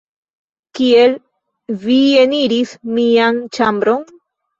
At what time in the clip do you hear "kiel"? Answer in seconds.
0.77-1.11